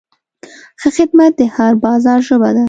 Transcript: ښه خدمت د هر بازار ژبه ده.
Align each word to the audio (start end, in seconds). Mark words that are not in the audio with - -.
ښه 0.79 0.89
خدمت 0.97 1.31
د 1.39 1.41
هر 1.55 1.73
بازار 1.85 2.19
ژبه 2.27 2.49
ده. 2.55 2.59